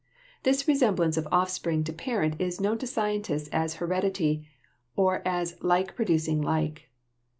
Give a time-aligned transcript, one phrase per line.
[0.41, 4.47] This resemblance of offspring to parent is known to scientists as heredity,
[4.95, 6.89] or as "like producing like."